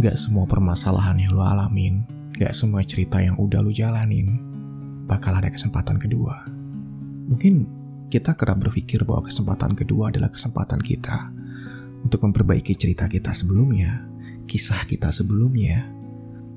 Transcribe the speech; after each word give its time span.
Gak 0.00 0.16
semua 0.16 0.48
permasalahan 0.48 1.20
yang 1.20 1.36
lo 1.36 1.44
alamin, 1.44 2.08
gak 2.32 2.56
semua 2.56 2.80
cerita 2.80 3.20
yang 3.20 3.36
udah 3.36 3.60
lo 3.60 3.68
jalanin, 3.68 4.32
bakal 5.04 5.36
ada 5.36 5.52
kesempatan 5.52 6.00
kedua. 6.00 6.48
Mungkin 7.28 7.68
kita 8.08 8.32
kerap 8.32 8.64
berpikir 8.64 9.04
bahwa 9.04 9.28
kesempatan 9.28 9.76
kedua 9.76 10.08
adalah 10.08 10.32
kesempatan 10.32 10.80
kita 10.80 11.28
untuk 12.00 12.24
memperbaiki 12.24 12.80
cerita 12.80 13.12
kita 13.12 13.36
sebelumnya, 13.36 14.08
kisah 14.48 14.88
kita 14.88 15.12
sebelumnya, 15.12 15.84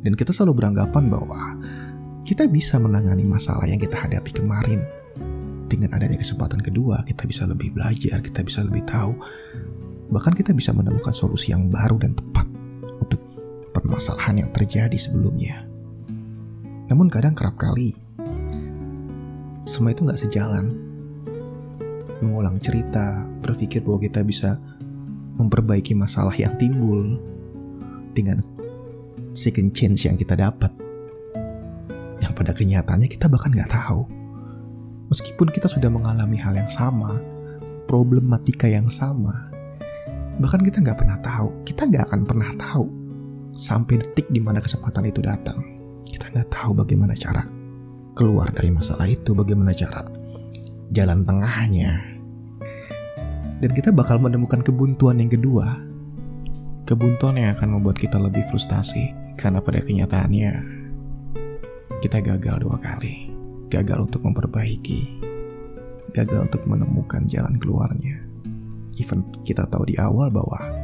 dan 0.08 0.16
kita 0.16 0.32
selalu 0.32 0.64
beranggapan 0.64 1.04
bahwa 1.12 1.60
kita 2.24 2.48
bisa 2.48 2.80
menangani 2.80 3.28
masalah 3.28 3.68
yang 3.68 3.84
kita 3.84 4.08
hadapi 4.08 4.40
kemarin. 4.40 4.80
Dengan 5.68 5.92
adanya 5.92 6.16
kesempatan 6.16 6.64
kedua, 6.64 7.04
kita 7.04 7.28
bisa 7.28 7.44
lebih 7.44 7.76
belajar, 7.76 8.24
kita 8.24 8.40
bisa 8.40 8.64
lebih 8.64 8.88
tahu, 8.88 9.20
bahkan 10.16 10.32
kita 10.32 10.56
bisa 10.56 10.72
menemukan 10.72 11.12
solusi 11.12 11.52
yang 11.52 11.68
baru 11.68 12.00
dan 12.00 12.16
tepat 12.16 12.43
permasalahan 13.74 14.46
yang 14.46 14.50
terjadi 14.54 14.96
sebelumnya. 14.96 15.66
Namun 16.88 17.10
kadang 17.10 17.34
kerap 17.34 17.58
kali, 17.58 17.98
semua 19.66 19.92
itu 19.92 20.06
nggak 20.06 20.22
sejalan. 20.22 20.78
Mengulang 22.22 22.62
cerita, 22.62 23.26
berpikir 23.44 23.84
bahwa 23.84 24.00
kita 24.00 24.22
bisa 24.24 24.62
memperbaiki 25.36 25.98
masalah 25.98 26.32
yang 26.38 26.54
timbul 26.62 27.18
dengan 28.14 28.40
second 29.34 29.74
chance 29.74 30.06
yang 30.06 30.16
kita 30.16 30.38
dapat 30.38 30.70
yang 32.22 32.32
pada 32.32 32.56
kenyataannya 32.56 33.12
kita 33.12 33.28
bahkan 33.28 33.52
nggak 33.52 33.68
tahu. 33.68 34.08
Meskipun 35.12 35.52
kita 35.52 35.68
sudah 35.68 35.92
mengalami 35.92 36.40
hal 36.40 36.56
yang 36.56 36.72
sama, 36.72 37.20
problematika 37.90 38.72
yang 38.72 38.88
sama, 38.88 39.52
bahkan 40.40 40.64
kita 40.64 40.80
nggak 40.80 40.96
pernah 40.96 41.20
tahu, 41.20 41.52
kita 41.68 41.84
nggak 41.84 42.08
akan 42.08 42.22
pernah 42.24 42.50
tahu 42.56 43.03
sampai 43.54 44.02
detik 44.02 44.30
di 44.34 44.42
mana 44.42 44.60
kesempatan 44.60 45.06
itu 45.10 45.22
datang. 45.22 45.62
Kita 46.04 46.30
nggak 46.34 46.50
tahu 46.50 46.72
bagaimana 46.78 47.14
cara 47.14 47.46
keluar 48.14 48.54
dari 48.54 48.70
masalah 48.70 49.10
itu, 49.10 49.34
bagaimana 49.34 49.74
cara 49.74 50.06
jalan 50.94 51.26
tengahnya. 51.26 52.14
Dan 53.64 53.72
kita 53.72 53.96
bakal 53.96 54.20
menemukan 54.20 54.60
kebuntuan 54.60 55.24
yang 55.24 55.32
kedua. 55.32 55.80
Kebuntuan 56.84 57.40
yang 57.40 57.56
akan 57.56 57.80
membuat 57.80 57.96
kita 57.96 58.20
lebih 58.20 58.44
frustasi. 58.52 59.16
Karena 59.40 59.64
pada 59.64 59.80
kenyataannya, 59.80 60.52
kita 62.04 62.20
gagal 62.20 62.68
dua 62.68 62.76
kali. 62.76 63.32
Gagal 63.72 64.12
untuk 64.12 64.28
memperbaiki. 64.28 65.24
Gagal 66.12 66.52
untuk 66.52 66.68
menemukan 66.68 67.24
jalan 67.24 67.56
keluarnya. 67.56 68.20
Even 69.00 69.26
kita 69.42 69.66
tahu 69.66 69.90
di 69.90 69.96
awal 69.98 70.30
bahwa 70.30 70.83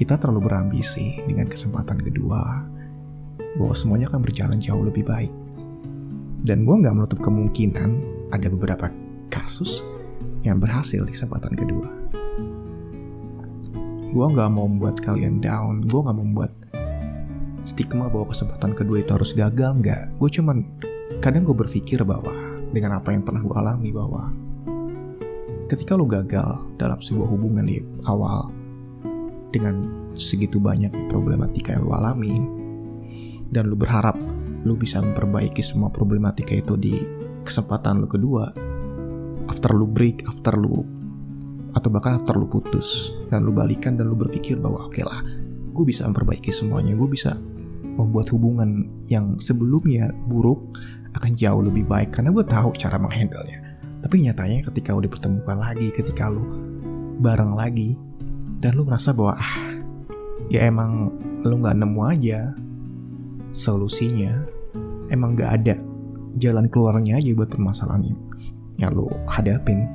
kita 0.00 0.16
terlalu 0.16 0.48
berambisi 0.48 1.20
dengan 1.28 1.44
kesempatan 1.44 2.00
kedua, 2.00 2.64
bahwa 3.60 3.74
semuanya 3.76 4.08
akan 4.08 4.24
berjalan 4.24 4.56
jauh 4.56 4.80
lebih 4.80 5.04
baik. 5.04 5.28
Dan 6.40 6.64
gue 6.64 6.72
nggak 6.80 6.96
menutup 6.96 7.20
kemungkinan 7.20 8.00
ada 8.32 8.48
beberapa 8.48 8.88
kasus 9.28 9.84
yang 10.40 10.56
berhasil 10.56 11.04
di 11.04 11.12
kesempatan 11.12 11.52
kedua. 11.52 11.88
Gue 14.08 14.24
nggak 14.24 14.48
mau 14.48 14.64
membuat 14.64 15.04
kalian 15.04 15.44
down, 15.44 15.84
gue 15.84 16.00
nggak 16.00 16.16
mau 16.16 16.24
membuat 16.24 16.56
stigma 17.60 18.08
bahwa 18.08 18.32
kesempatan 18.32 18.72
kedua 18.72 19.04
itu 19.04 19.12
harus 19.12 19.36
gagal 19.36 19.76
nggak 19.84 20.16
gue 20.16 20.30
cuman 20.32 20.64
kadang 21.20 21.44
gue 21.44 21.52
berpikir 21.52 22.00
bahwa 22.08 22.32
dengan 22.72 22.96
apa 22.96 23.12
yang 23.12 23.20
pernah 23.20 23.44
gue 23.44 23.52
alami 23.52 23.92
bahwa 23.92 24.32
ketika 25.68 25.92
lo 25.92 26.08
gagal 26.08 26.72
dalam 26.80 26.96
sebuah 26.96 27.28
hubungan 27.28 27.68
di 27.68 27.84
awal 28.08 28.48
dengan 29.50 30.08
segitu 30.14 30.58
banyak 30.62 31.10
problematika 31.10 31.74
yang 31.74 31.86
lo 31.86 31.94
alami 31.94 32.38
dan 33.50 33.70
lo 33.70 33.76
berharap 33.76 34.16
lo 34.62 34.74
bisa 34.76 35.02
memperbaiki 35.02 35.60
semua 35.60 35.90
problematika 35.90 36.54
itu 36.54 36.78
di 36.78 36.94
kesempatan 37.42 38.02
lo 38.02 38.06
kedua 38.06 38.50
after 39.50 39.74
lo 39.74 39.90
break 39.90 40.26
after 40.26 40.54
lo 40.54 40.86
atau 41.70 41.88
bahkan 41.90 42.18
after 42.18 42.34
lo 42.34 42.50
putus 42.50 43.14
dan 43.30 43.46
lo 43.46 43.54
balikan 43.54 43.94
dan 43.98 44.10
lo 44.10 44.18
berpikir 44.18 44.58
bahwa 44.58 44.90
oke 44.90 44.94
okay 44.94 45.04
lah 45.06 45.22
gue 45.70 45.84
bisa 45.86 46.06
memperbaiki 46.06 46.50
semuanya 46.50 46.98
gue 46.98 47.08
bisa 47.10 47.38
membuat 48.00 48.30
hubungan 48.32 48.88
yang 49.06 49.36
sebelumnya 49.36 50.10
buruk 50.26 50.78
akan 51.14 51.32
jauh 51.34 51.62
lebih 51.62 51.84
baik 51.86 52.14
karena 52.14 52.30
gue 52.30 52.44
tahu 52.46 52.70
cara 52.78 52.96
menghandle-nya. 52.96 53.58
Tapi 54.00 54.16
nyatanya 54.24 54.70
ketika 54.70 54.94
lo 54.96 55.02
dipertemukan 55.04 55.58
lagi, 55.58 55.90
ketika 55.92 56.30
lo 56.30 56.46
bareng 57.20 57.52
lagi, 57.58 57.98
dan 58.60 58.76
lo 58.76 58.84
merasa 58.84 59.16
bahwa 59.16 59.40
ah, 59.40 59.54
ya 60.52 60.68
emang 60.68 61.10
lo 61.42 61.54
nggak 61.56 61.76
nemu 61.80 62.00
aja 62.04 62.52
solusinya, 63.50 64.44
emang 65.08 65.34
nggak 65.34 65.50
ada 65.50 65.74
jalan 66.36 66.70
keluarnya 66.70 67.18
aja 67.18 67.34
buat 67.34 67.50
permasalahan 67.50 68.14
yang 68.78 68.92
lo 68.92 69.08
hadapin. 69.26 69.88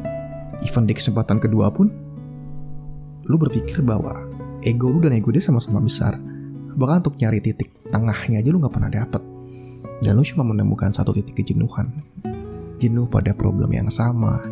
Even 0.65 0.87
di 0.89 0.95
kesempatan 0.95 1.37
kedua 1.37 1.69
pun, 1.69 1.87
lo 3.23 3.35
berpikir 3.37 3.85
bahwa 3.85 4.25
ego 4.65 4.89
lo 4.89 4.99
dan 4.99 5.13
ego 5.13 5.29
dia 5.29 5.43
sama-sama 5.43 5.83
besar 5.83 6.17
Bahkan 6.75 7.07
untuk 7.07 7.15
nyari 7.15 7.39
titik 7.39 7.71
tengahnya 7.87 8.43
aja 8.43 8.49
lu 8.51 8.59
gak 8.59 8.75
pernah 8.75 8.91
dapet. 8.91 9.23
Dan 10.03 10.19
lu 10.19 10.23
cuma 10.27 10.43
menemukan 10.43 10.91
satu 10.91 11.15
titik 11.15 11.39
kejenuhan. 11.39 12.03
Jenuh 12.83 13.07
pada 13.07 13.31
problem 13.31 13.71
yang 13.71 13.87
sama. 13.87 14.43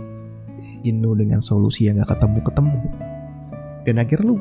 Jenuh 0.88 1.20
dengan 1.20 1.44
solusi 1.44 1.92
yang 1.92 2.00
gak 2.00 2.16
ketemu-ketemu. 2.16 2.80
Dan 3.84 4.00
akhirnya 4.00 4.32
lu, 4.32 4.40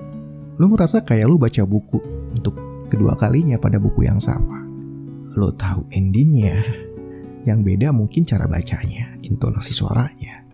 lu 0.59 0.67
merasa 0.71 1.03
kayak 1.03 1.27
lu 1.27 1.37
baca 1.37 1.63
buku 1.67 1.99
untuk 2.31 2.55
kedua 2.87 3.19
kalinya 3.19 3.59
pada 3.59 3.83
buku 3.83 4.07
yang 4.07 4.23
sama. 4.23 4.63
Lu 5.35 5.51
tahu 5.55 5.89
endingnya, 5.91 6.63
yang 7.43 7.67
beda 7.67 7.91
mungkin 7.91 8.23
cara 8.23 8.47
bacanya, 8.47 9.19
intonasi 9.27 9.75
suaranya. 9.75 10.47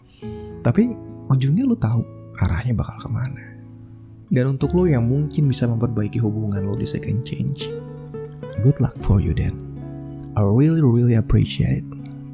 Tapi 0.64 0.88
ujungnya 1.28 1.64
lu 1.68 1.76
tahu 1.76 2.00
arahnya 2.40 2.72
bakal 2.72 2.96
ke 2.96 3.10
mana. 3.12 3.44
Dan 4.28 4.56
untuk 4.56 4.76
lo 4.76 4.84
yang 4.84 5.08
mungkin 5.08 5.48
bisa 5.48 5.64
memperbaiki 5.68 6.20
hubungan 6.20 6.64
lo 6.64 6.76
di 6.76 6.84
second 6.84 7.24
change, 7.24 7.72
good 8.60 8.76
luck 8.80 8.96
for 9.04 9.20
you 9.20 9.32
then. 9.32 9.56
I 10.36 10.44
really 10.44 10.84
really 10.84 11.16
appreciate 11.16 11.82
it. 11.82 11.88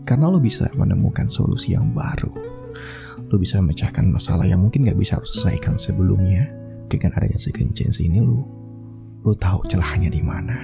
Karena 0.05 0.29
lo 0.29 0.37
bisa 0.37 0.69
menemukan 0.77 1.33
solusi 1.33 1.73
yang 1.73 1.97
baru. 1.97 2.54
Lo 3.35 3.43
bisa 3.43 3.59
memecahkan 3.59 4.15
masalah 4.15 4.47
yang 4.47 4.63
mungkin 4.63 4.87
gak 4.87 4.95
bisa 4.95 5.19
lo 5.19 5.27
selesaikan 5.27 5.75
sebelumnya. 5.75 6.47
Dengan 6.87 7.19
adanya 7.19 7.35
second 7.35 7.75
chance 7.75 7.99
ini 7.99 8.23
lo, 8.23 8.47
lo 9.27 9.35
tahu 9.35 9.67
celahnya 9.67 10.07
di 10.07 10.23
mana. 10.23 10.55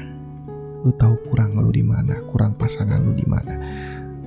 Lo 0.86 0.94
tahu 0.94 1.18
kurang 1.26 1.58
lo 1.58 1.74
di 1.74 1.82
mana, 1.82 2.22
kurang 2.30 2.54
pasangan 2.54 3.02
lo 3.02 3.10
di 3.10 3.26
mana. 3.26 3.58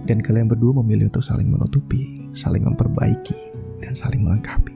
Dan 0.03 0.19
kalian 0.19 0.51
berdua 0.51 0.83
memilih 0.83 1.07
untuk 1.07 1.23
saling 1.23 1.47
menutupi, 1.47 2.27
saling 2.35 2.67
memperbaiki, 2.67 3.39
dan 3.79 3.95
saling 3.95 4.27
melengkapi. 4.27 4.75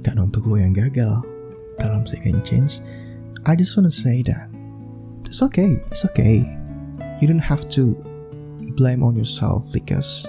Dan 0.00 0.16
untuk 0.16 0.48
lo 0.48 0.56
yang 0.56 0.72
gagal 0.72 1.20
dalam 1.76 2.08
second 2.08 2.40
chance, 2.48 2.80
I 3.44 3.60
just 3.60 3.76
wanna 3.76 3.92
say 3.92 4.24
that 4.24 4.48
it's 5.28 5.44
okay, 5.44 5.76
it's 5.92 6.08
okay. 6.08 6.40
You 7.20 7.28
don't 7.28 7.44
have 7.44 7.68
to 7.76 7.92
blame 8.72 9.04
on 9.04 9.20
yourself 9.20 9.68
because 9.76 10.24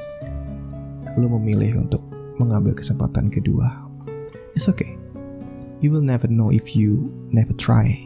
lo 1.19 1.27
memilih 1.39 1.85
untuk 1.85 2.01
mengambil 2.41 2.77
kesempatan 2.77 3.29
kedua. 3.29 3.89
It's 4.57 4.69
okay. 4.69 4.97
You 5.83 5.91
will 5.91 6.05
never 6.05 6.31
know 6.31 6.53
if 6.53 6.77
you 6.77 7.11
never 7.33 7.53
try. 7.57 7.99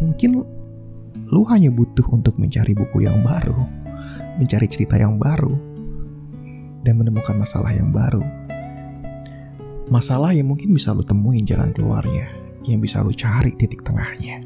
Mungkin 0.00 0.42
lo 1.30 1.42
hanya 1.50 1.70
butuh 1.70 2.06
untuk 2.10 2.38
mencari 2.40 2.72
buku 2.72 3.04
yang 3.04 3.22
baru, 3.22 3.58
mencari 4.40 4.66
cerita 4.66 4.96
yang 4.96 5.16
baru, 5.20 5.54
dan 6.82 7.00
menemukan 7.00 7.36
masalah 7.36 7.72
yang 7.72 7.92
baru 7.92 8.44
masalah 9.88 10.32
yang 10.32 10.48
mungkin 10.48 10.72
bisa 10.72 10.96
lo 10.96 11.04
temuin 11.04 11.44
jalan 11.44 11.72
keluarnya, 11.72 12.32
yang 12.64 12.80
bisa 12.80 13.04
lo 13.04 13.12
cari 13.12 13.52
titik 13.56 13.84
tengahnya. 13.84 14.40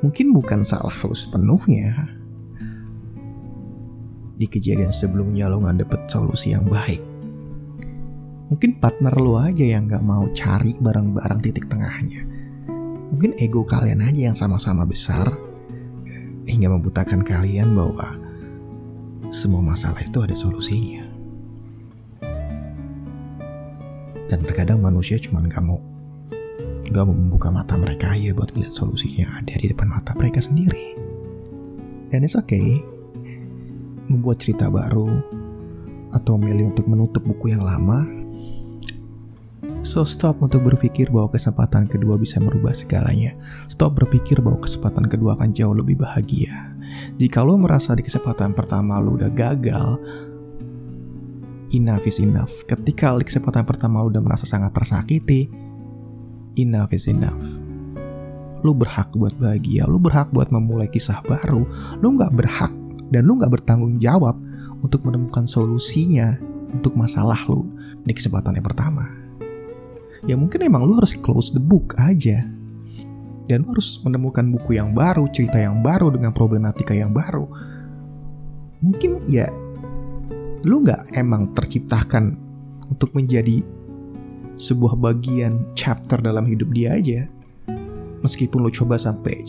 Mungkin 0.00 0.32
bukan 0.32 0.60
salah 0.64 0.92
lo 0.92 1.16
sepenuhnya. 1.16 2.23
Di 4.34 4.50
kejadian 4.50 4.90
sebelumnya 4.90 5.46
lo 5.46 5.62
nggak 5.62 5.86
dapet 5.86 6.00
solusi 6.10 6.50
yang 6.50 6.66
baik. 6.66 6.98
Mungkin 8.50 8.82
partner 8.82 9.14
lo 9.14 9.38
aja 9.38 9.62
yang 9.62 9.86
nggak 9.86 10.02
mau 10.02 10.26
cari 10.34 10.74
barang-barang 10.78 11.40
titik 11.42 11.70
tengahnya. 11.70 12.26
Mungkin 13.14 13.38
ego 13.38 13.62
kalian 13.62 14.02
aja 14.02 14.30
yang 14.30 14.36
sama-sama 14.36 14.82
besar 14.82 15.30
hingga 16.44 16.66
membutakan 16.66 17.22
kalian 17.22 17.72
bahwa 17.72 18.18
semua 19.30 19.62
masalah 19.62 20.02
itu 20.02 20.18
ada 20.18 20.34
solusinya. 20.34 21.06
Dan 24.24 24.40
terkadang 24.42 24.82
manusia 24.82 25.20
cuma 25.20 25.44
gak 25.46 25.62
mau 25.62 25.78
gak 26.84 27.04
mau 27.06 27.16
membuka 27.16 27.48
mata 27.54 27.76
mereka 27.78 28.12
aja 28.12 28.34
buat 28.34 28.50
lihat 28.56 28.72
solusinya 28.72 29.40
ada 29.40 29.54
di 29.56 29.70
depan 29.70 29.88
mata 29.88 30.10
mereka 30.18 30.42
sendiri. 30.42 30.96
Dan 32.10 32.22
it's 32.22 32.38
okay 32.38 32.93
membuat 34.14 34.40
cerita 34.40 34.70
baru 34.70 35.10
atau 36.14 36.38
memilih 36.38 36.70
untuk 36.70 36.86
menutup 36.86 37.26
buku 37.26 37.52
yang 37.52 37.66
lama 37.66 38.06
So 39.84 40.00
stop 40.08 40.40
untuk 40.40 40.64
berpikir 40.64 41.12
bahwa 41.12 41.28
kesempatan 41.28 41.84
kedua 41.84 42.16
bisa 42.16 42.40
merubah 42.40 42.72
segalanya. 42.72 43.36
Stop 43.68 44.00
berpikir 44.00 44.40
bahwa 44.40 44.64
kesempatan 44.64 45.12
kedua 45.12 45.36
akan 45.36 45.52
jauh 45.52 45.76
lebih 45.76 46.00
bahagia. 46.00 46.72
Jika 47.20 47.44
lo 47.44 47.60
merasa 47.60 47.92
di 47.92 48.00
kesempatan 48.00 48.56
pertama 48.56 48.96
lo 48.96 49.20
udah 49.20 49.28
gagal, 49.28 50.00
enough 51.76 52.08
is 52.08 52.16
enough. 52.16 52.64
Ketika 52.64 53.12
di 53.20 53.28
kesempatan 53.28 53.68
pertama 53.68 54.00
lo 54.00 54.08
udah 54.08 54.24
merasa 54.24 54.48
sangat 54.48 54.72
tersakiti, 54.72 55.52
enough 56.56 56.88
is 56.96 57.04
enough. 57.04 57.36
Lo 58.64 58.72
berhak 58.72 59.12
buat 59.12 59.36
bahagia, 59.36 59.84
lo 59.84 60.00
berhak 60.00 60.32
buat 60.32 60.48
memulai 60.48 60.88
kisah 60.88 61.20
baru. 61.28 61.68
Lo 62.00 62.08
nggak 62.08 62.32
berhak 62.32 62.72
dan 63.14 63.30
lo 63.30 63.38
nggak 63.38 63.62
bertanggung 63.62 64.02
jawab 64.02 64.34
untuk 64.82 65.06
menemukan 65.06 65.46
solusinya 65.46 66.34
untuk 66.74 66.98
masalah 66.98 67.38
lo 67.46 67.62
di 68.02 68.10
kesempatan 68.10 68.58
yang 68.58 68.66
pertama 68.66 69.24
ya 70.24 70.34
mungkin 70.40 70.64
emang 70.64 70.88
lu 70.88 70.96
harus 70.96 71.16
close 71.16 71.52
the 71.52 71.62
book 71.62 71.96
aja. 72.00 72.44
Dan 73.44 73.60
lu 73.60 73.76
harus 73.76 74.00
menemukan 74.00 74.40
buku 74.48 74.80
yang 74.80 74.96
baru, 74.96 75.28
cerita 75.28 75.60
yang 75.60 75.84
baru 75.84 76.08
dengan 76.08 76.32
problematika 76.32 76.96
yang 76.96 77.12
baru. 77.12 77.44
Mungkin 78.80 79.28
ya 79.28 79.48
lu 80.64 80.80
nggak 80.80 81.12
emang 81.12 81.52
terciptakan 81.52 82.40
untuk 82.88 83.12
menjadi 83.12 83.60
sebuah 84.56 84.96
bagian 84.96 85.76
chapter 85.76 86.24
dalam 86.24 86.48
hidup 86.48 86.72
dia 86.72 86.96
aja. 86.96 87.28
Meskipun 88.24 88.64
lu 88.64 88.72
coba 88.72 88.96
sampai 88.96 89.44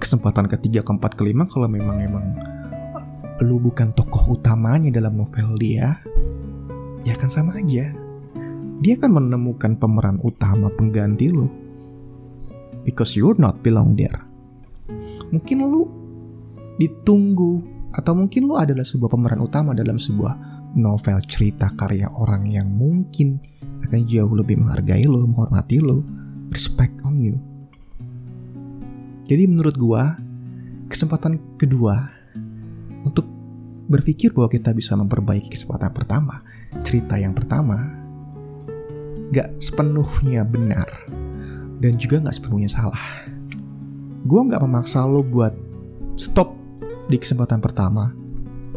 kesempatan 0.00 0.48
ketiga, 0.48 0.80
keempat, 0.80 1.12
kelima 1.12 1.44
kalau 1.44 1.68
memang 1.68 2.00
emang 2.00 2.24
lu 3.40 3.56
bukan 3.60 3.96
tokoh 3.96 4.36
utamanya 4.36 4.92
dalam 4.92 5.16
novel 5.16 5.56
dia, 5.56 6.00
ya 7.04 7.16
kan 7.16 7.32
sama 7.32 7.56
aja 7.56 7.90
dia 8.80 8.96
akan 8.96 9.20
menemukan 9.20 9.76
pemeran 9.76 10.16
utama 10.24 10.72
pengganti 10.72 11.28
lo. 11.28 11.52
Because 12.80 13.12
you're 13.12 13.36
not 13.36 13.60
belong 13.60 13.92
there. 13.92 14.24
Mungkin 15.28 15.68
lu 15.68 15.84
ditunggu 16.80 17.60
atau 17.92 18.16
mungkin 18.16 18.48
lu 18.48 18.56
adalah 18.56 18.82
sebuah 18.82 19.12
pemeran 19.12 19.44
utama 19.44 19.76
dalam 19.76 20.00
sebuah 20.00 20.32
novel 20.80 21.20
cerita 21.28 21.68
karya 21.76 22.08
orang 22.08 22.48
yang 22.48 22.72
mungkin 22.72 23.36
akan 23.84 24.00
jauh 24.08 24.32
lebih 24.32 24.56
menghargai 24.56 25.04
lo, 25.04 25.28
menghormati 25.28 25.76
lo, 25.76 26.00
respect 26.48 27.04
on 27.04 27.20
you. 27.20 27.36
Jadi 29.28 29.44
menurut 29.44 29.76
gua, 29.76 30.16
kesempatan 30.88 31.60
kedua 31.60 32.19
untuk 33.04 33.26
berpikir 33.90 34.30
bahwa 34.30 34.46
kita 34.46 34.70
bisa 34.70 34.94
memperbaiki 34.94 35.50
kesempatan 35.50 35.90
pertama, 35.90 36.46
cerita 36.86 37.18
yang 37.18 37.34
pertama, 37.34 37.74
gak 39.34 39.58
sepenuhnya 39.58 40.46
benar 40.46 40.86
dan 41.82 41.98
juga 41.98 42.22
gak 42.22 42.36
sepenuhnya 42.38 42.70
salah. 42.70 43.26
Gue 44.26 44.40
gak 44.46 44.62
memaksa 44.62 45.02
lo 45.06 45.26
buat 45.26 45.54
stop 46.14 46.54
di 47.10 47.18
kesempatan 47.18 47.58
pertama 47.58 48.14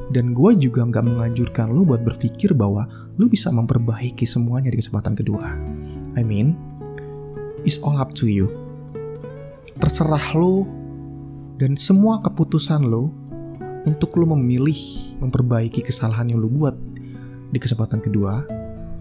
dan 0.10 0.34
gue 0.34 0.52
juga 0.58 0.86
gak 0.90 1.06
menganjurkan 1.06 1.70
lo 1.70 1.86
buat 1.86 2.02
berpikir 2.02 2.58
bahwa 2.58 2.90
lo 3.18 3.26
bisa 3.30 3.54
memperbaiki 3.54 4.26
semuanya 4.26 4.74
di 4.74 4.78
kesempatan 4.82 5.14
kedua. 5.14 5.54
I 6.18 6.26
mean, 6.26 6.58
it's 7.62 7.78
all 7.86 8.02
up 8.02 8.10
to 8.18 8.26
you. 8.26 8.50
Terserah 9.78 10.34
lo 10.38 10.66
dan 11.58 11.78
semua 11.78 12.22
keputusan 12.26 12.90
lo 12.90 13.14
untuk 13.84 14.16
lo 14.16 14.36
memilih 14.36 14.76
memperbaiki 15.20 15.84
kesalahan 15.84 16.32
yang 16.32 16.40
lo 16.40 16.48
buat 16.48 16.76
di 17.52 17.60
kesempatan 17.60 18.00
kedua 18.00 18.44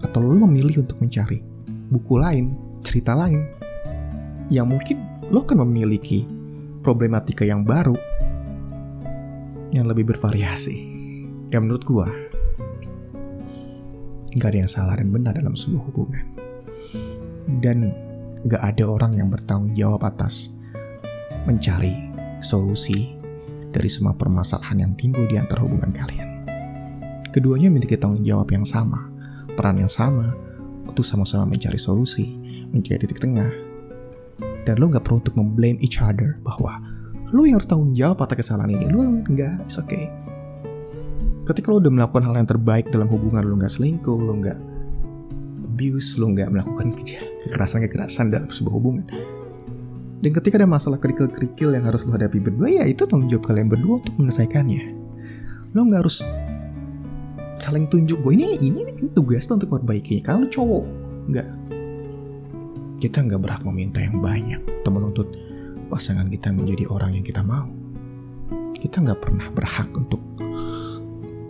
atau 0.02 0.18
lo 0.18 0.34
memilih 0.46 0.82
untuk 0.82 0.98
mencari 0.98 1.40
buku 1.92 2.14
lain, 2.18 2.56
cerita 2.82 3.14
lain 3.14 3.40
yang 4.50 4.66
mungkin 4.66 5.00
lo 5.30 5.46
akan 5.46 5.64
memiliki 5.64 6.26
problematika 6.82 7.46
yang 7.46 7.62
baru 7.62 7.94
yang 9.72 9.88
lebih 9.88 10.12
bervariasi. 10.12 10.92
Ya 11.48 11.60
menurut 11.60 11.84
gua, 11.86 12.08
gak 14.36 14.52
ada 14.52 14.58
yang 14.64 14.70
salah 14.70 14.98
dan 15.00 15.08
benar 15.08 15.36
dalam 15.36 15.56
sebuah 15.56 15.82
hubungan. 15.88 16.24
Dan 17.60 17.92
gak 18.44 18.60
ada 18.60 18.84
orang 18.88 19.16
yang 19.16 19.28
bertanggung 19.32 19.72
jawab 19.72 20.04
atas 20.04 20.60
mencari 21.48 22.12
solusi 22.42 23.21
dari 23.72 23.88
semua 23.88 24.12
permasalahan 24.12 24.84
yang 24.84 24.92
timbul 24.94 25.24
di 25.24 25.40
antara 25.40 25.64
hubungan 25.64 25.90
kalian. 25.90 26.28
Keduanya 27.32 27.72
memiliki 27.72 27.96
tanggung 27.96 28.20
jawab 28.20 28.52
yang 28.52 28.68
sama, 28.68 29.08
peran 29.56 29.80
yang 29.80 29.88
sama 29.88 30.36
untuk 30.84 31.00
sama-sama 31.02 31.48
mencari 31.48 31.80
solusi, 31.80 32.36
mencari 32.68 33.00
titik 33.00 33.18
tengah. 33.18 33.48
Dan 34.62 34.78
lo 34.78 34.92
gak 34.92 35.02
perlu 35.08 35.18
untuk 35.24 35.34
memblame 35.40 35.80
each 35.80 35.98
other 36.04 36.38
bahwa 36.44 36.78
lo 37.32 37.48
yang 37.48 37.56
harus 37.56 37.66
tanggung 37.66 37.96
jawab 37.96 38.20
atas 38.20 38.44
kesalahan 38.44 38.76
ini. 38.76 38.86
Lo 38.92 39.02
enggak, 39.02 39.64
it's 39.64 39.80
okay. 39.80 40.12
Ketika 41.48 41.72
lo 41.72 41.82
udah 41.82 41.90
melakukan 41.90 42.22
hal 42.22 42.36
yang 42.38 42.46
terbaik 42.46 42.92
dalam 42.92 43.08
hubungan, 43.08 43.42
lo 43.42 43.56
gak 43.58 43.72
selingkuh, 43.72 44.18
lo 44.20 44.36
gak 44.38 44.60
abuse, 45.72 46.20
lo 46.20 46.30
gak 46.36 46.52
melakukan 46.52 46.94
kekerasan-kekerasan 47.48 48.30
dalam 48.30 48.46
sebuah 48.52 48.74
hubungan. 48.76 49.08
Dan 50.22 50.30
ketika 50.30 50.54
ada 50.54 50.70
masalah 50.70 51.02
kerikil-kerikil 51.02 51.74
yang 51.74 51.82
harus 51.82 52.06
lo 52.06 52.14
hadapi 52.14 52.38
berdua, 52.38 52.70
ya 52.70 52.84
itu 52.86 53.02
tanggung 53.10 53.26
jawab 53.26 53.50
kalian 53.50 53.66
berdua 53.66 53.98
untuk 53.98 54.14
menyelesaikannya. 54.22 54.82
Lo 55.74 55.82
gak 55.90 56.06
harus 56.06 56.22
saling 57.58 57.90
tunjuk 57.90 58.22
bahwa 58.22 58.38
ini 58.38 58.46
ini, 58.62 58.80
ini 58.86 59.10
tugas 59.10 59.50
untuk 59.50 59.70
memperbaiki 59.70 60.22
karena 60.22 60.42
lu 60.42 60.48
cowok 60.50 60.84
nggak. 61.30 61.48
Kita 63.02 63.18
nggak 63.26 63.40
berhak 63.42 63.62
meminta 63.66 63.98
yang 63.98 64.22
banyak 64.22 64.62
atau 64.82 64.90
menuntut 64.94 65.26
pasangan 65.90 66.30
kita 66.30 66.54
menjadi 66.54 66.86
orang 66.86 67.18
yang 67.18 67.26
kita 67.26 67.42
mau. 67.42 67.66
Kita 68.78 69.02
nggak 69.02 69.18
pernah 69.22 69.46
berhak 69.50 69.90
untuk 69.94 70.22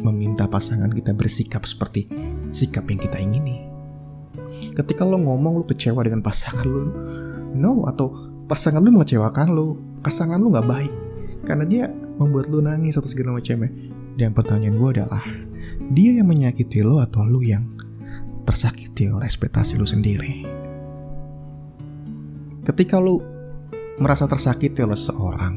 meminta 0.00 0.48
pasangan 0.48 0.88
kita 0.92 1.12
bersikap 1.12 1.64
seperti 1.68 2.08
sikap 2.48 2.88
yang 2.88 3.00
kita 3.00 3.20
ingini. 3.20 3.68
Ketika 4.72 5.04
lo 5.04 5.20
ngomong 5.20 5.60
lo 5.60 5.64
kecewa 5.64 6.04
dengan 6.04 6.20
pasangan 6.24 6.64
lo 6.68 6.84
no 7.52 7.86
atau 7.88 8.12
pasangan 8.48 8.80
lo 8.80 8.90
mengecewakan 9.00 9.48
lo 9.52 9.78
pasangan 10.00 10.40
lo 10.40 10.52
nggak 10.52 10.68
baik 10.68 10.92
karena 11.46 11.64
dia 11.66 11.84
membuat 12.16 12.48
lo 12.48 12.62
nangis 12.62 12.96
atau 12.98 13.08
segala 13.08 13.38
macamnya 13.38 13.70
dan 14.16 14.36
pertanyaan 14.36 14.76
gue 14.76 14.90
adalah 15.00 15.24
dia 15.92 16.16
yang 16.20 16.28
menyakiti 16.28 16.84
lo 16.84 17.00
atau 17.00 17.24
lo 17.24 17.40
yang 17.40 17.64
tersakiti 18.44 19.08
oleh 19.08 19.26
ekspektasi 19.26 19.78
lo 19.78 19.86
sendiri. 19.86 20.44
Ketika 22.62 22.98
lo 23.02 23.18
merasa 23.98 24.26
tersakiti 24.26 24.82
oleh 24.82 24.98
seseorang, 24.98 25.54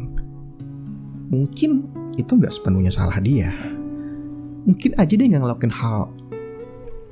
mungkin 1.29 1.85
itu 2.15 2.31
nggak 2.31 2.53
sepenuhnya 2.53 2.93
salah 2.93 3.19
dia. 3.21 3.51
Mungkin 4.65 4.97
aja 4.97 5.13
dia 5.13 5.27
nggak 5.29 5.43
ngelakuin 5.45 5.73
hal 5.73 6.09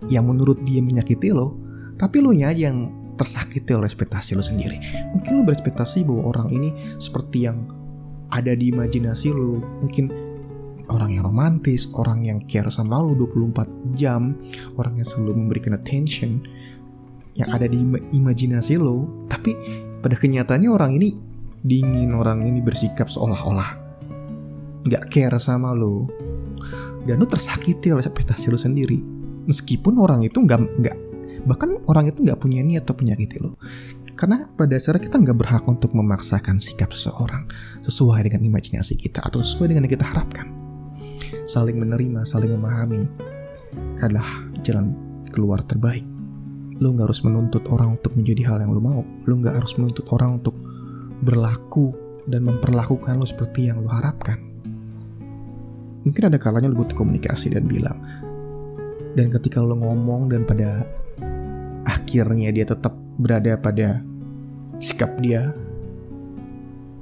yang 0.10 0.25
menurut 0.25 0.62
dia 0.65 0.81
menyakiti 0.81 1.29
lo, 1.29 1.58
tapi 1.96 2.19
lo 2.22 2.34
nya 2.34 2.50
yang 2.50 2.89
tersakiti 3.15 3.74
oleh 3.74 3.86
ekspektasi 3.88 4.34
lo 4.34 4.43
sendiri. 4.43 4.77
Mungkin 5.13 5.32
lo 5.38 5.41
berekspektasi 5.46 6.05
bahwa 6.05 6.34
orang 6.34 6.48
ini 6.50 6.74
seperti 6.98 7.46
yang 7.46 7.65
ada 8.34 8.53
di 8.58 8.74
imajinasi 8.74 9.29
lo. 9.34 9.62
Mungkin 9.86 10.05
orang 10.89 11.15
yang 11.15 11.24
romantis, 11.24 11.93
orang 11.96 12.25
yang 12.27 12.43
care 12.43 12.67
sama 12.74 13.00
lu 13.00 13.15
24 13.15 13.96
jam, 13.96 14.36
orang 14.75 15.00
yang 15.00 15.08
selalu 15.08 15.46
memberikan 15.46 15.77
attention 15.77 16.43
yang 17.34 17.50
ada 17.50 17.65
di 17.65 17.82
im 17.82 17.98
imajinasi 18.13 18.77
lo, 18.77 19.25
tapi 19.25 19.55
pada 20.03 20.13
kenyataannya 20.13 20.70
orang 20.70 20.91
ini 21.00 21.15
dingin, 21.63 22.13
orang 22.13 22.46
ini 22.46 22.60
bersikap 22.60 23.08
seolah-olah 23.08 23.82
nggak 24.84 25.03
care 25.08 25.39
sama 25.39 25.72
lo, 25.72 26.12
dan 27.08 27.15
lo 27.17 27.25
tersakiti 27.25 27.89
oleh 27.89 28.03
ekspektasi 28.03 28.51
lo 28.51 28.60
sendiri, 28.60 29.00
meskipun 29.48 29.96
orang 29.98 30.27
itu 30.27 30.43
nggak 30.43 30.60
nggak 30.84 30.98
bahkan 31.43 31.79
orang 31.89 32.09
itu 32.09 32.23
nggak 32.23 32.39
punya 32.39 32.63
niat 32.63 32.88
atau 32.88 32.95
penyakiti 32.95 33.38
lo. 33.43 33.59
Karena 34.13 34.45
pada 34.45 34.77
dasarnya 34.77 35.03
kita 35.09 35.17
nggak 35.19 35.38
berhak 35.38 35.63
untuk 35.65 35.91
memaksakan 35.97 36.62
sikap 36.62 36.93
seseorang 36.93 37.50
sesuai 37.81 38.29
dengan 38.29 38.45
imajinasi 38.45 38.95
kita 38.95 39.25
atau 39.25 39.41
sesuai 39.41 39.73
dengan 39.73 39.89
yang 39.89 39.95
kita 39.97 40.05
harapkan 40.05 40.63
saling 41.43 41.75
menerima, 41.79 42.23
saling 42.23 42.55
memahami 42.55 43.03
adalah 44.00 44.25
jalan 44.63 44.95
keluar 45.31 45.63
terbaik. 45.65 46.03
Lo 46.81 46.91
gak 46.95 47.07
harus 47.12 47.21
menuntut 47.23 47.63
orang 47.69 47.95
untuk 48.00 48.17
menjadi 48.17 48.50
hal 48.51 48.57
yang 48.63 48.71
lo 48.73 48.81
mau. 48.81 49.01
Lo 49.27 49.33
gak 49.39 49.55
harus 49.55 49.77
menuntut 49.79 50.07
orang 50.12 50.41
untuk 50.41 50.55
berlaku 51.23 51.93
dan 52.27 52.43
memperlakukan 52.43 53.19
lo 53.19 53.27
seperti 53.27 53.71
yang 53.71 53.83
lo 53.83 53.89
harapkan. 53.91 54.39
Mungkin 56.03 56.23
ada 56.27 56.35
kalanya 56.35 56.67
lo 56.67 56.75
butuh 56.83 56.97
komunikasi 56.97 57.55
dan 57.55 57.69
bilang. 57.69 58.00
Dan 59.13 59.29
ketika 59.29 59.62
lo 59.62 59.77
ngomong 59.77 60.33
dan 60.33 60.43
pada 60.43 60.83
akhirnya 62.13 62.53
dia 62.53 62.62
tetap 62.62 62.93
berada 63.17 63.58
pada 63.58 64.05
sikap 64.77 65.17
dia 65.17 65.50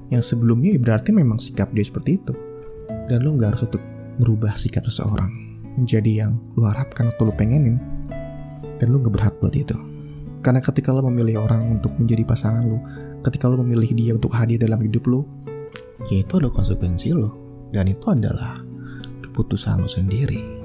yang 0.07 0.23
sebelumnya 0.23 0.71
ya 0.71 0.79
berarti 0.79 1.11
memang 1.11 1.35
sikap 1.35 1.67
dia 1.75 1.83
seperti 1.83 2.15
itu. 2.15 2.31
Dan 3.11 3.27
lo 3.27 3.35
gak 3.35 3.55
harus 3.55 3.67
untuk 3.67 3.83
merubah 4.23 4.55
sikap 4.55 4.87
seseorang 4.87 5.27
menjadi 5.75 6.23
yang 6.23 6.39
lu 6.55 6.63
harapkan 6.63 7.11
atau 7.11 7.27
lu 7.27 7.35
pengenin 7.35 7.75
dan 8.79 8.87
lu 8.87 9.03
gak 9.03 9.11
berhak 9.19 9.35
buat 9.43 9.51
itu 9.51 9.75
Karena 10.39 10.63
ketika 10.63 10.95
lo 10.95 11.03
memilih 11.03 11.43
orang 11.43 11.75
untuk 11.75 11.91
menjadi 11.99 12.23
pasangan 12.23 12.63
lo, 12.63 12.79
ketika 13.19 13.51
lo 13.51 13.59
memilih 13.59 13.91
dia 13.91 14.11
untuk 14.15 14.31
hadir 14.31 14.63
dalam 14.63 14.79
hidup 14.79 15.11
lo, 15.11 15.27
ya 16.07 16.23
itu 16.23 16.39
ada 16.39 16.47
konsekuensi 16.47 17.11
lo. 17.11 17.35
Dan 17.67 17.91
itu 17.91 18.07
adalah 18.07 18.63
keputusan 19.27 19.83
lo 19.83 19.91
sendiri. 19.91 20.60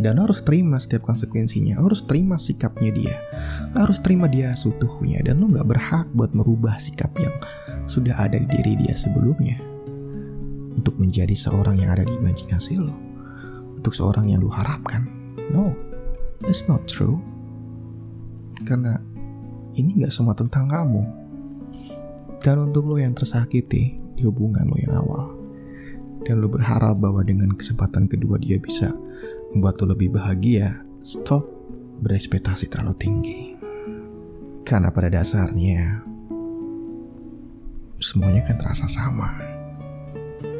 Dan 0.00 0.18
harus 0.18 0.40
terima 0.40 0.80
setiap 0.80 1.04
konsekuensinya, 1.04 1.76
harus 1.76 2.08
terima 2.08 2.40
sikapnya 2.40 2.90
dia, 2.90 3.16
lo 3.76 3.84
harus 3.84 4.00
terima 4.00 4.24
dia 4.24 4.56
seutuhnya, 4.56 5.20
dan 5.20 5.38
lo 5.38 5.52
gak 5.52 5.68
berhak 5.68 6.06
buat 6.16 6.32
merubah 6.32 6.80
sikap 6.80 7.12
yang 7.20 7.34
sudah 7.84 8.16
ada 8.16 8.40
di 8.40 8.48
diri 8.48 8.72
dia 8.80 8.96
sebelumnya. 8.96 9.60
Untuk 10.72 10.96
menjadi 10.96 11.36
seorang 11.36 11.76
yang 11.76 11.92
ada 11.92 12.08
di 12.08 12.14
imajinasi 12.16 12.80
lo, 12.80 12.96
untuk 13.76 13.92
seorang 13.92 14.32
yang 14.32 14.40
lo 14.40 14.48
harapkan. 14.48 15.04
No, 15.52 15.76
it's 16.48 16.66
not 16.72 16.88
true 16.88 17.20
karena 18.64 18.96
ini 19.76 20.00
gak 20.00 20.14
semua 20.14 20.32
tentang 20.32 20.70
kamu. 20.72 21.04
Dan 22.42 22.72
untuk 22.72 22.90
lo 22.90 22.98
yang 22.98 23.14
tersakiti 23.14 24.02
di 24.18 24.22
hubungan 24.26 24.66
lo 24.66 24.76
yang 24.80 24.94
awal, 24.98 25.24
dan 26.26 26.42
lo 26.42 26.50
berharap 26.50 26.98
bahwa 26.98 27.22
dengan 27.22 27.54
kesempatan 27.54 28.10
kedua 28.10 28.40
dia 28.40 28.58
bisa 28.58 28.90
membuat 29.52 29.84
lo 29.84 29.92
lebih 29.92 30.16
bahagia, 30.16 30.80
stop 31.04 31.44
berekspektasi 32.02 32.72
terlalu 32.72 32.94
tinggi. 32.98 33.40
Karena 34.64 34.88
pada 34.88 35.12
dasarnya, 35.12 36.00
semuanya 38.00 38.42
kan 38.48 38.56
terasa 38.56 38.88
sama. 38.88 39.36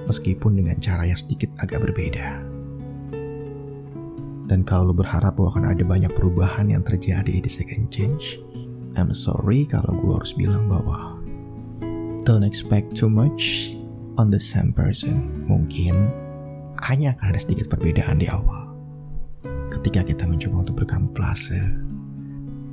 Meskipun 0.07 0.61
dengan 0.61 0.77
cara 0.79 1.09
yang 1.09 1.17
sedikit 1.17 1.51
agak 1.59 1.83
berbeda. 1.89 2.45
Dan 4.53 4.69
kalau 4.69 4.93
lo 4.93 4.95
berharap 4.95 5.41
bahwa 5.41 5.49
akan 5.57 5.67
ada 5.73 5.85
banyak 5.87 6.13
perubahan 6.13 6.69
yang 6.69 6.85
terjadi 6.85 7.41
di 7.41 7.49
second 7.49 7.89
change, 7.89 8.37
I'm 8.93 9.17
sorry 9.17 9.65
kalau 9.65 9.97
gue 9.97 10.13
harus 10.13 10.37
bilang 10.37 10.69
bahwa 10.69 11.17
don't 12.29 12.45
expect 12.45 12.93
too 12.93 13.09
much 13.09 13.73
on 14.21 14.29
the 14.29 14.43
same 14.43 14.77
person. 14.77 15.41
Mungkin 15.49 16.13
hanya 16.85 17.17
akan 17.17 17.27
ada 17.33 17.41
sedikit 17.41 17.73
perbedaan 17.73 18.21
di 18.21 18.29
awal. 18.29 18.62
Ketika 19.73 20.05
kita 20.05 20.29
mencoba 20.29 20.69
untuk 20.69 20.85
berkamuflase, 20.85 21.57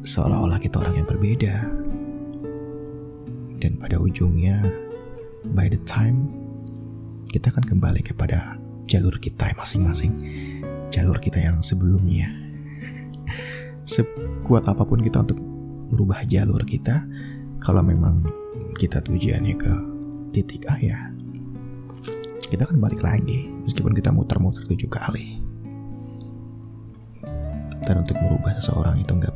seolah-olah 0.04 0.60
kita 0.60 0.84
orang 0.84 1.00
yang 1.00 1.08
berbeda. 1.08 1.56
Dan 3.64 3.80
pada 3.80 3.96
ujungnya, 3.96 4.60
by 5.56 5.72
the 5.72 5.80
time, 5.88 6.28
kita 7.32 7.56
akan 7.56 7.64
kembali 7.64 8.04
kepada 8.04 8.60
jalur 8.90 9.16
kita 9.22 9.56
masing-masing 9.56 10.12
jalur 10.90 11.22
kita 11.22 11.40
yang 11.40 11.64
sebelumnya. 11.64 12.28
Sekuat 13.88 14.68
apa 14.68 14.84
pun 14.84 15.00
kita 15.00 15.24
untuk 15.24 15.40
merubah 15.94 16.26
jalur 16.28 16.66
kita, 16.68 17.06
kalau 17.64 17.80
memang 17.80 18.28
kita 18.76 19.00
tujuannya 19.00 19.56
ke 19.56 19.72
titik 20.36 20.68
A 20.68 20.76
ya, 20.82 21.00
kita 22.50 22.66
akan 22.66 22.82
balik 22.82 23.02
lagi 23.06 23.50
meskipun 23.64 23.94
kita 23.96 24.12
muter-muter 24.12 24.66
tujuh 24.66 24.90
kali. 24.90 25.39
Dan 27.90 28.06
untuk 28.06 28.22
merubah 28.22 28.54
seseorang 28.54 29.02
itu 29.02 29.18
nggak 29.18 29.36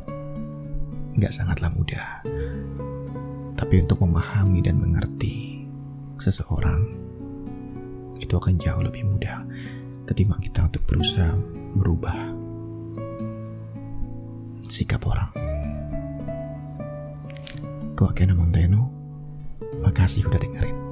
nggak 1.18 1.32
sangatlah 1.34 1.74
mudah. 1.74 2.22
Tapi 3.58 3.74
untuk 3.82 3.98
memahami 4.06 4.62
dan 4.62 4.78
mengerti 4.78 5.66
seseorang 6.22 6.86
itu 8.22 8.30
akan 8.30 8.54
jauh 8.54 8.78
lebih 8.78 9.02
mudah 9.10 9.42
ketimbang 10.06 10.38
kita 10.38 10.70
untuk 10.70 10.86
berusaha 10.86 11.34
merubah 11.74 12.14
sikap 14.70 15.02
orang. 15.02 15.30
Kau 17.94 18.10
Akena 18.10 18.38
Monteno, 18.38 18.90
makasih 19.82 20.30
udah 20.30 20.38
dengerin. 20.38 20.83